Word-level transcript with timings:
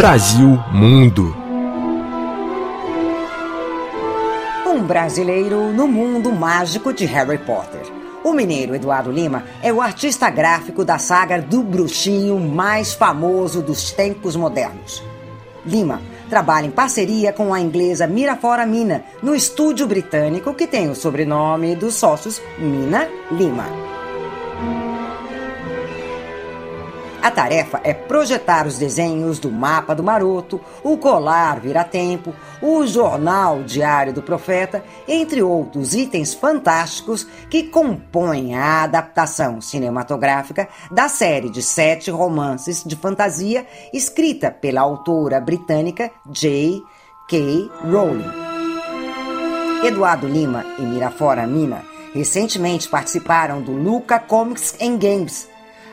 Brasil 0.00 0.58
Mundo. 0.72 1.36
Um 4.66 4.82
brasileiro 4.82 5.74
no 5.74 5.86
mundo 5.86 6.32
mágico 6.32 6.90
de 6.90 7.04
Harry 7.04 7.36
Potter. 7.36 7.82
O 8.24 8.32
mineiro 8.32 8.74
Eduardo 8.74 9.12
Lima 9.12 9.44
é 9.62 9.70
o 9.70 9.82
artista 9.82 10.30
gráfico 10.30 10.86
da 10.86 10.96
saga 10.98 11.38
do 11.38 11.62
bruxinho 11.62 12.40
mais 12.40 12.94
famoso 12.94 13.60
dos 13.60 13.92
tempos 13.92 14.34
modernos. 14.34 15.04
Lima 15.66 16.00
trabalha 16.30 16.64
em 16.64 16.70
parceria 16.70 17.30
com 17.30 17.52
a 17.52 17.60
inglesa 17.60 18.06
Mirafora 18.06 18.64
Mina, 18.64 19.04
no 19.22 19.34
estúdio 19.34 19.86
britânico 19.86 20.54
que 20.54 20.66
tem 20.66 20.88
o 20.88 20.96
sobrenome 20.96 21.76
dos 21.76 21.92
sócios 21.92 22.40
Mina 22.58 23.06
Lima. 23.30 23.66
A 27.22 27.30
tarefa 27.30 27.80
é 27.84 27.92
projetar 27.92 28.66
os 28.66 28.78
desenhos 28.78 29.38
do 29.38 29.52
mapa 29.52 29.94
do 29.94 30.02
maroto, 30.02 30.58
o 30.82 30.96
colar 30.96 31.60
vira-tempo, 31.60 32.34
o 32.62 32.86
jornal 32.86 33.62
diário 33.62 34.12
do 34.12 34.22
profeta, 34.22 34.82
entre 35.06 35.42
outros 35.42 35.94
itens 35.94 36.32
fantásticos 36.32 37.26
que 37.50 37.64
compõem 37.64 38.56
a 38.56 38.84
adaptação 38.84 39.60
cinematográfica 39.60 40.66
da 40.90 41.08
série 41.08 41.50
de 41.50 41.62
sete 41.62 42.10
romances 42.10 42.82
de 42.82 42.96
fantasia 42.96 43.66
escrita 43.92 44.50
pela 44.50 44.80
autora 44.80 45.38
britânica 45.40 46.10
J.K. 46.26 47.70
Rowling. 47.84 48.32
Eduardo 49.84 50.26
Lima 50.26 50.64
e 50.78 50.82
Mirafora 50.82 51.46
Mina 51.46 51.82
recentemente 52.14 52.88
participaram 52.88 53.62
do 53.62 53.72
Luca 53.72 54.18
Comics 54.18 54.74
and 54.80 54.96
Games, 54.96 55.48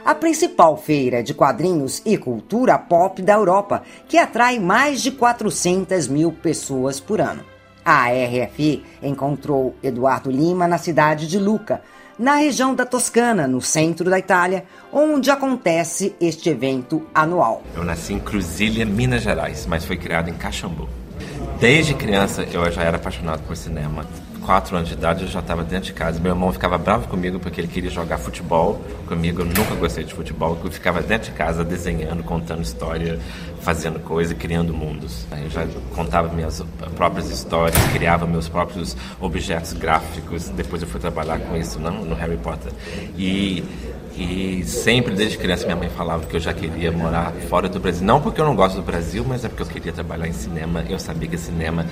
a 0.07 0.16
principal 0.16 0.77
feira 0.77 1.21
de 1.21 1.34
quadrinhos 1.34 2.02
e 2.05 2.17
cultura 2.17 2.79
pop 2.79 3.21
da 3.21 3.34
Europa, 3.34 3.84
que 4.07 4.18
atrai 4.18 4.57
mais 4.57 5.01
de 5.01 5.12
400 5.12 6.07
mil 6.07 6.32
pessoas 6.32 6.98
por 6.98 7.20
ano. 7.20 7.43
A 7.84 8.05
RFI 8.07 8.85
encontrou 9.04 9.76
Eduardo 9.84 10.32
Lima 10.32 10.65
na 10.65 10.77
cidade 10.77 11.27
de 11.27 11.37
Lucca, 11.37 11.82
na 12.17 12.35
região 12.35 12.73
da 12.73 12.85
Toscana, 12.85 13.49
no 13.49 13.62
centro 13.62 14.09
da 14.09 14.17
Itália, 14.17 14.63
onde 14.93 15.29
acontece 15.29 16.15
este 16.21 16.49
evento 16.49 17.05
anual. 17.13 17.62
Eu 17.76 17.84
nasci 17.84 18.13
em 18.13 18.20
Cruzilha, 18.20 18.85
Minas 18.85 19.23
Gerais, 19.23 19.65
mas 19.65 19.84
fui 19.84 19.98
criado 19.98 20.29
em 20.29 20.34
Caxambu. 20.34 20.87
Desde 21.60 21.94
criança 21.94 22.44
eu 22.44 22.70
já 22.72 22.84
era 22.84 22.98
apaixonado 22.98 23.41
por 23.44 23.55
cinema 23.55 24.05
quatro 24.48 24.77
anos 24.77 24.88
de 24.88 24.96
idade 24.96 25.24
eu 25.24 25.27
já 25.27 25.41
estava 25.41 25.62
dentro 25.62 25.88
de 25.88 25.94
casa. 25.94 26.22
Meu 26.22 26.32
irmão 26.32 26.54
ficava 26.54 26.77
bravo 26.77 27.10
comigo 27.10 27.38
porque 27.38 27.60
ele 27.60 27.68
queria 27.68 27.90
jogar 27.90 28.18
futebol 28.18 28.82
comigo. 29.05 29.41
Eu 29.41 29.46
nunca 29.46 29.76
gostei 29.76 30.05
de 30.05 30.13
futebol. 30.13 30.58
Eu 30.63 30.72
ficava 30.72 31.02
dentro 31.02 31.32
de 31.32 31.38
casa 31.38 31.66
desenhando, 31.66 32.24
contando 32.24 32.62
história, 32.62 33.20
fazendo 33.60 34.00
coisa, 34.00 34.34
criando 34.34 34.74
mundos. 34.74 35.28
Eu 35.44 35.50
já 35.50 35.68
contava 35.94 36.34
minhas 36.34 36.63
próprias 36.96 37.30
histórias, 37.30 37.78
criava 37.91 38.26
meus 38.26 38.48
próprios 38.48 38.96
objetos 39.20 39.74
gráficos. 39.74 40.48
Depois 40.48 40.82
eu 40.82 40.88
fui 40.88 41.02
trabalhar 41.02 41.40
com 41.40 41.58
isso 41.58 41.78
não, 41.78 42.05
no 42.05 42.16
Harry 42.16 42.38
Potter. 42.38 42.72
E 43.18 43.66
e 44.20 44.63
sempre, 44.66 45.13
desde 45.13 45.38
criança, 45.38 45.66
minha 45.66 45.76
mãe 45.76 45.90
falava 45.90 46.26
que 46.26 46.35
eu 46.35 46.40
já 46.40 46.52
queria 46.52 46.91
morar 46.91 47.32
fora 47.48 47.70
do 47.70 47.80
Brasil. 47.80 48.04
Não 48.04 48.20
porque 48.20 48.41
eu 48.41 48.46
não 48.46 48.55
gosto 48.55 48.78
do 48.78 48.82
Brasil, 48.82 49.24
mas 49.28 49.46
é 49.46 49.48
porque 49.48 49.62
eu 49.62 49.68
queria 49.68 49.94
trabalhar 49.94 50.28
em 50.28 50.34
cinema. 50.34 50.84
Eu 50.90 50.98
sabia 50.98 51.30
que 51.30 51.35
cinema 51.48 51.85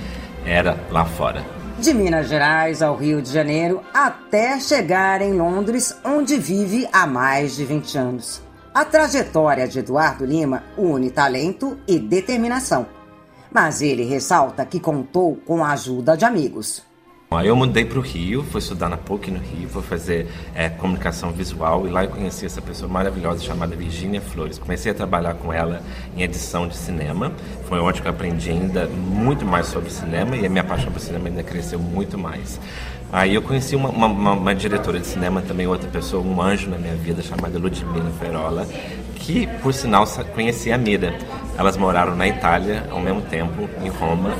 era 0.44 0.78
lá 0.90 1.04
fora 1.04 1.56
de 1.78 1.92
Minas 1.92 2.28
Gerais 2.28 2.80
ao 2.80 2.96
Rio 2.96 3.20
de 3.20 3.30
Janeiro 3.30 3.82
até 3.92 4.58
chegar 4.58 5.20
em 5.20 5.34
Londres, 5.34 5.94
onde 6.02 6.38
vive 6.38 6.88
há 6.90 7.06
mais 7.06 7.54
de 7.54 7.66
20 7.66 7.98
anos. 7.98 8.42
A 8.72 8.82
trajetória 8.84 9.68
de 9.68 9.80
Eduardo 9.80 10.24
Lima 10.24 10.64
une 10.76 11.10
talento 11.10 11.78
e 11.86 11.98
determinação, 11.98 12.86
mas 13.52 13.82
ele 13.82 14.04
ressalta 14.04 14.64
que 14.64 14.80
contou 14.80 15.36
com 15.36 15.62
a 15.62 15.72
ajuda 15.72 16.16
de 16.16 16.24
amigos. 16.24 16.82
Eu 17.44 17.56
mudei 17.56 17.84
para 17.84 17.98
o 17.98 18.02
Rio, 18.02 18.42
fui 18.42 18.60
estudar 18.60 18.88
na 18.88 18.96
PUC 18.96 19.30
no 19.30 19.38
Rio, 19.38 19.68
fui 19.68 19.82
fazer 19.82 20.26
é, 20.54 20.68
comunicação 20.68 21.30
visual 21.32 21.86
e 21.86 21.90
lá 21.90 22.04
eu 22.04 22.10
conheci 22.10 22.46
essa 22.46 22.62
pessoa 22.62 22.90
maravilhosa 22.90 23.42
chamada 23.42 23.74
Virginia 23.74 24.20
Flores. 24.20 24.58
Comecei 24.58 24.92
a 24.92 24.94
trabalhar 24.94 25.34
com 25.34 25.52
ela 25.52 25.82
em 26.16 26.22
edição 26.22 26.68
de 26.68 26.76
cinema. 26.76 27.32
Foi 27.68 27.80
onde 27.80 28.00
eu 28.00 28.08
aprendi 28.08 28.50
ainda 28.50 28.86
muito 28.86 29.44
mais 29.44 29.66
sobre 29.66 29.90
cinema 29.90 30.36
e 30.36 30.46
a 30.46 30.48
minha 30.48 30.64
paixão 30.64 30.92
por 30.92 31.00
cinema 31.00 31.28
ainda 31.28 31.42
cresceu 31.42 31.78
muito 31.78 32.16
mais. 32.16 32.60
Aí 33.12 33.34
eu 33.34 33.42
conheci 33.42 33.76
uma, 33.76 33.88
uma, 33.88 34.32
uma, 34.32 34.54
diretora 34.54 34.98
de 34.98 35.06
cinema 35.06 35.40
também, 35.40 35.66
outra 35.66 35.88
pessoa, 35.88 36.22
um 36.22 36.42
anjo 36.42 36.68
na 36.68 36.76
minha 36.76 36.94
vida, 36.96 37.22
chamada 37.22 37.56
Ludmila 37.58 38.10
Ferola, 38.18 38.66
que, 39.14 39.46
por 39.62 39.72
sinal, 39.72 40.06
conhecia 40.34 40.74
a 40.74 40.78
Mira. 40.78 41.16
Elas 41.56 41.76
moraram 41.76 42.16
na 42.16 42.26
Itália 42.26 42.86
ao 42.90 43.00
mesmo 43.00 43.22
tempo, 43.22 43.68
em 43.82 43.88
Roma, 43.88 44.34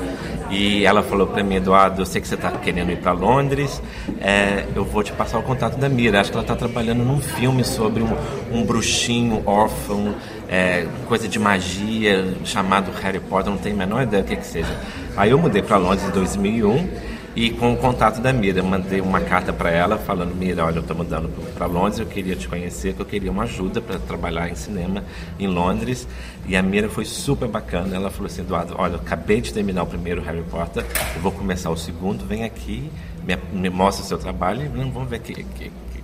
e 0.51 0.85
ela 0.85 1.03
falou 1.03 1.27
para 1.27 1.43
mim, 1.43 1.57
Eduardo, 1.57 2.03
eu 2.03 2.07
sei 2.07 2.21
que 2.21 2.29
você 2.29 2.35
está 2.35 2.51
querendo 2.53 2.91
ir 2.91 2.99
para 2.99 3.13
Londres, 3.13 3.83
é, 4.21 4.65
eu 4.75 4.85
vou 4.85 5.03
te 5.03 5.13
passar 5.13 5.39
o 5.39 5.43
contato 5.43 5.77
da 5.77 5.89
Mira. 5.89 6.21
Acho 6.21 6.31
que 6.31 6.37
ela 6.37 6.45
está 6.45 6.55
trabalhando 6.55 7.05
num 7.05 7.21
filme 7.21 7.65
sobre 7.65 8.03
um, 8.03 8.17
um 8.53 8.65
bruxinho 8.65 9.43
órfão, 9.45 10.15
é, 10.49 10.87
coisa 11.07 11.27
de 11.29 11.39
magia, 11.39 12.35
chamado 12.45 12.91
Harry 13.03 13.21
Potter, 13.21 13.51
não 13.51 13.59
tenho 13.59 13.75
a 13.75 13.79
menor 13.79 14.03
ideia 14.03 14.23
do 14.23 14.29
que, 14.29 14.37
que 14.37 14.47
seja. 14.47 14.75
Aí 15.17 15.31
eu 15.31 15.39
mudei 15.39 15.63
para 15.63 15.77
Londres 15.77 16.07
em 16.07 16.11
2001 16.11 17.16
e 17.37 17.51
com 17.51 17.75
o 17.75 17.77
contato 17.77 18.19
da 18.23 18.33
Mira, 18.33 18.61
eu 18.61 18.65
mandei 18.65 18.99
uma 18.99 19.21
carta 19.21 19.53
para 19.53 19.71
ela 19.71 19.99
falando: 19.99 20.35
Mira, 20.35 20.65
olha, 20.65 20.77
eu 20.77 20.81
estou 20.81 20.97
mudando 20.97 21.29
para 21.53 21.67
Londres, 21.67 21.99
eu 21.99 22.07
queria 22.07 22.35
te 22.35 22.49
conhecer, 22.49 22.95
que 22.95 23.01
eu 23.01 23.05
queria 23.05 23.31
uma 23.31 23.43
ajuda 23.43 23.79
para 23.79 23.99
trabalhar 23.99 24.49
em 24.49 24.55
cinema 24.55 25.05
em 25.39 25.47
Londres. 25.47 26.09
E 26.49 26.57
a 26.57 26.63
Mira 26.63 26.89
foi 26.89 27.05
super 27.05 27.47
bacana. 27.47 27.95
Ela 27.95 28.11
falou 28.11 28.27
assim: 28.27 28.41
Eduardo, 28.41 28.75
olha, 28.79 28.97
acabei 28.97 29.43
de 29.43 29.53
terminar 29.53 29.83
o 29.83 29.87
primeiro 29.87 30.23
Harry 30.23 30.43
Potter, 30.45 30.83
eu 31.15 31.21
vou 31.21 31.31
começar 31.31 31.69
o 31.69 31.77
segundo, 31.77 32.25
vem 32.25 32.43
aqui, 32.43 32.91
me, 33.23 33.37
me 33.53 33.69
mostra 33.69 34.03
o 34.03 34.09
seu 34.09 34.17
trabalho 34.17 34.65
e 34.65 34.69
vamos 34.69 35.07
ver 35.07 35.19
o 35.19 35.21
que, 35.21 35.45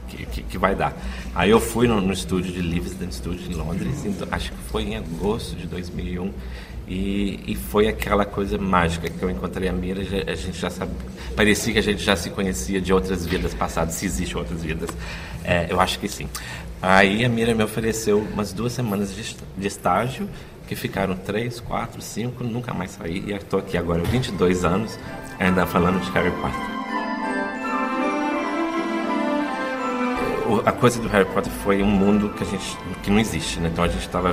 que, 0.08 0.42
que, 0.42 0.58
vai 0.58 0.74
dar. 0.74 0.94
Aí 1.34 1.50
eu 1.50 1.60
fui 1.60 1.86
no, 1.86 2.00
no 2.00 2.12
estúdio 2.12 2.52
de 2.52 2.60
Livingston 2.60 3.10
Studio 3.10 3.50
em 3.50 3.54
Londres, 3.54 4.04
então, 4.04 4.28
acho 4.30 4.52
que 4.52 4.58
foi 4.70 4.82
em 4.82 4.96
agosto 4.96 5.56
de 5.56 5.66
2001. 5.66 6.32
E, 6.88 7.40
e, 7.46 7.54
foi 7.54 7.88
aquela 7.88 8.24
coisa 8.24 8.58
mágica 8.58 9.08
que 9.08 9.22
eu 9.22 9.30
encontrei 9.30 9.68
a 9.68 9.72
Mira, 9.72 10.00
a 10.00 10.34
gente 10.34 10.58
já 10.58 10.68
sabe, 10.68 10.90
parecia 11.34 11.72
que 11.72 11.78
a 11.78 11.82
gente 11.82 12.02
já 12.02 12.16
se 12.16 12.28
conhecia 12.28 12.80
de 12.80 12.92
outras 12.92 13.24
vidas 13.24 13.54
passadas, 13.54 13.94
se 13.94 14.04
existem 14.04 14.36
outras 14.36 14.62
vidas. 14.62 14.90
É, 15.44 15.68
eu 15.70 15.80
acho 15.80 15.98
que 15.98 16.08
sim. 16.08 16.28
Aí 16.82 17.24
a 17.24 17.28
Mira 17.28 17.54
me 17.54 17.62
ofereceu 17.62 18.18
umas 18.18 18.52
duas 18.52 18.72
semanas 18.72 19.14
de, 19.14 19.36
de 19.56 19.66
estágio, 19.68 20.28
que 20.66 20.74
ficaram 20.74 21.14
três, 21.14 21.60
quatro, 21.60 22.02
cinco, 22.02 22.42
nunca 22.42 22.74
mais 22.74 22.90
saí. 22.90 23.22
E 23.26 23.32
estou 23.32 23.60
aqui 23.60 23.78
agora, 23.78 24.02
22 24.02 24.64
anos, 24.64 24.98
ainda 25.38 25.64
falando 25.66 26.00
de 26.00 26.10
Harry 26.10 26.32
Potter. 26.32 26.81
A 30.60 30.72
coisa 30.72 31.00
do 31.00 31.08
Harry 31.08 31.24
Potter 31.26 31.52
foi 31.52 31.82
um 31.82 31.90
mundo 31.90 32.30
que 32.30 32.42
a 32.42 32.46
gente 32.46 32.76
que 33.02 33.10
não 33.10 33.18
existe, 33.18 33.60
né? 33.60 33.70
Então 33.72 33.84
a 33.84 33.88
gente 33.88 34.00
estava 34.00 34.32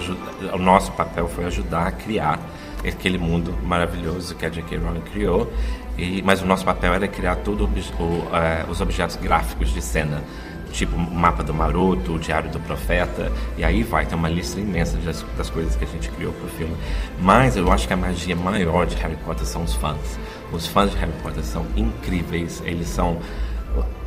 o 0.53 0.57
nosso 0.57 0.91
papel 0.93 1.27
foi 1.27 1.45
ajudar 1.45 1.87
a 1.87 1.91
criar 1.91 2.39
aquele 2.87 3.17
mundo 3.17 3.55
maravilhoso 3.63 4.35
que 4.35 4.45
a 4.45 4.49
J.K. 4.49 4.77
Rowling 4.77 5.01
criou. 5.01 5.51
E, 5.97 6.21
mas 6.21 6.41
o 6.41 6.45
nosso 6.45 6.63
papel 6.63 6.93
era 6.93 7.07
criar 7.07 7.37
todos 7.37 7.67
uh, 7.89 8.69
os 8.69 8.79
objetos 8.79 9.17
gráficos 9.17 9.73
de 9.73 9.81
cena, 9.81 10.23
tipo 10.71 10.95
o 10.95 10.99
mapa 10.99 11.43
do 11.43 11.53
Maroto, 11.53 12.13
o 12.13 12.19
Diário 12.19 12.49
do 12.49 12.59
Profeta, 12.61 13.31
e 13.57 13.65
aí 13.65 13.83
vai, 13.83 14.05
tem 14.05 14.17
uma 14.17 14.29
lista 14.29 14.59
imensa 14.59 14.97
das, 14.97 15.25
das 15.37 15.49
coisas 15.49 15.75
que 15.75 15.83
a 15.83 15.87
gente 15.87 16.09
criou 16.11 16.31
para 16.31 16.45
o 16.45 16.49
filme. 16.49 16.75
Mas 17.19 17.57
eu 17.57 17.69
acho 17.69 17.85
que 17.85 17.93
a 17.93 17.97
magia 17.97 18.35
maior 18.35 18.85
de 18.85 18.95
Harry 18.95 19.17
Potter 19.25 19.45
são 19.45 19.63
os 19.63 19.73
fãs. 19.73 20.17
Os 20.53 20.67
fãs 20.67 20.89
de 20.91 20.97
Harry 20.97 21.11
Potter 21.21 21.43
são 21.43 21.65
incríveis, 21.75 22.63
eles 22.65 22.87
são 22.87 23.19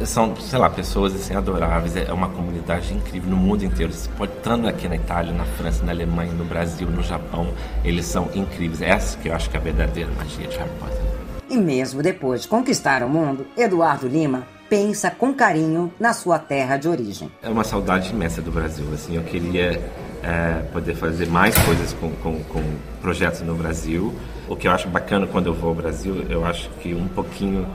são, 0.04 0.34
sei 0.36 0.58
lá, 0.58 0.68
pessoas 0.68 1.14
assim, 1.14 1.34
adoráveis, 1.34 1.96
é 1.96 2.12
uma 2.12 2.28
comunidade 2.28 2.92
incrível 2.92 3.30
no 3.30 3.36
mundo 3.36 3.64
inteiro. 3.64 3.92
Estando 3.92 4.68
aqui 4.68 4.88
na 4.88 4.96
Itália, 4.96 5.32
na 5.32 5.44
França, 5.44 5.84
na 5.84 5.92
Alemanha, 5.92 6.32
no 6.32 6.44
Brasil, 6.44 6.88
no 6.88 7.02
Japão, 7.02 7.52
eles 7.84 8.06
são 8.06 8.28
incríveis. 8.34 8.82
Essa 8.82 9.18
que 9.18 9.28
eu 9.28 9.34
acho 9.34 9.48
que 9.50 9.56
é 9.56 9.60
a 9.60 9.62
verdadeira 9.62 10.10
magia 10.16 10.46
de 10.46 10.56
Harry 10.56 10.70
Potter. 10.80 11.00
E 11.48 11.56
mesmo 11.56 12.02
depois 12.02 12.42
de 12.42 12.48
conquistar 12.48 13.02
o 13.02 13.08
mundo, 13.08 13.46
Eduardo 13.56 14.08
Lima 14.08 14.46
pensa 14.70 15.10
com 15.10 15.34
carinho 15.34 15.92
na 16.00 16.14
sua 16.14 16.38
terra 16.38 16.78
de 16.78 16.88
origem. 16.88 17.30
É 17.42 17.48
uma 17.50 17.62
saudade 17.62 18.10
imensa 18.10 18.40
do 18.40 18.50
Brasil. 18.50 18.86
Assim, 18.94 19.16
eu 19.16 19.22
queria 19.22 19.78
é, 20.22 20.62
poder 20.72 20.94
fazer 20.94 21.26
mais 21.26 21.54
coisas 21.58 21.92
com, 21.92 22.10
com, 22.22 22.42
com 22.44 22.62
projetos 23.02 23.42
no 23.42 23.54
Brasil. 23.54 24.14
O 24.48 24.56
que 24.56 24.66
eu 24.66 24.72
acho 24.72 24.88
bacana 24.88 25.26
quando 25.26 25.48
eu 25.48 25.54
vou 25.54 25.68
ao 25.68 25.74
Brasil, 25.74 26.24
eu 26.30 26.42
acho 26.46 26.70
que 26.80 26.94
um 26.94 27.06
pouquinho 27.06 27.66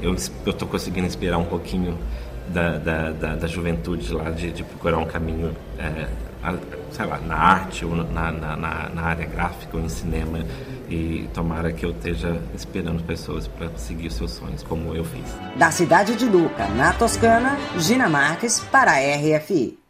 eu 0.00 0.14
estou 0.14 0.68
conseguindo 0.68 1.06
inspirar 1.06 1.38
um 1.38 1.44
pouquinho 1.44 1.98
da, 2.48 2.78
da, 2.78 3.10
da, 3.10 3.36
da 3.36 3.46
juventude 3.46 4.12
lá, 4.12 4.30
de, 4.30 4.52
de, 4.52 4.62
procurar 4.62 4.98
um 4.98 5.06
caminho, 5.06 5.54
é, 5.78 6.06
a, 6.42 6.54
sei 6.90 7.06
lá, 7.06 7.18
na 7.18 7.36
arte 7.36 7.84
ou 7.84 7.94
na, 7.94 8.32
na, 8.32 8.56
na, 8.56 9.02
área 9.02 9.26
gráfica 9.26 9.76
ou 9.76 9.82
em 9.82 9.88
cinema. 9.88 10.38
E 10.88 11.28
tomara 11.32 11.72
que 11.72 11.84
eu 11.84 11.90
esteja 11.90 12.38
inspirando 12.54 13.02
pessoas 13.02 13.48
para 13.48 13.70
seguir 13.76 14.08
os 14.08 14.14
seus 14.14 14.32
sonhos, 14.32 14.62
como 14.62 14.94
eu 14.94 15.02
fiz. 15.02 15.24
Da 15.56 15.70
cidade 15.70 16.14
de 16.14 16.26
Luca, 16.26 16.68
na 16.68 16.92
Toscana, 16.92 17.56
Gina 17.78 18.08
Marques, 18.08 18.60
para 18.70 18.92
a 18.92 19.38
RFI. 19.38 19.83